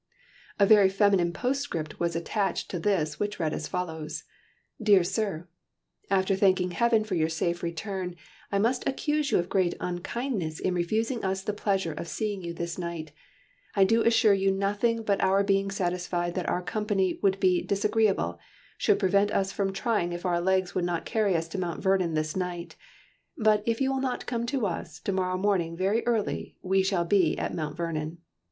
[0.57, 4.23] A very feminine postscript was attached to this which read as follows:
[4.81, 5.47] "DEAR SIR
[6.09, 8.15] "After thanking Heaven for your safe return,
[8.51, 12.51] I must accuse you of great unkindness in refusing us the pleasure of seeing you
[12.51, 13.11] this night.
[13.75, 18.39] I do assure you nothing but our being satisfied that our company would be disagreeable,
[18.79, 22.15] should prevent us from trying if our Legs would not carry us to Mount Vernon
[22.15, 22.75] this night,
[23.37, 27.05] but if you will not come to us, to morrow morning very early we shall
[27.05, 28.17] be at Mount Vernon.